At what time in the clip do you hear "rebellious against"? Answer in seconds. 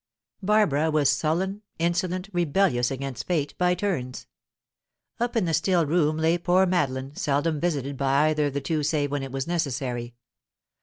2.33-3.27